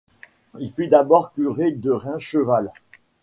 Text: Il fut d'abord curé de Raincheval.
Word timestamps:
Il 0.59 0.71
fut 0.71 0.87
d'abord 0.87 1.31
curé 1.31 1.73
de 1.73 1.91
Raincheval. 1.91 2.71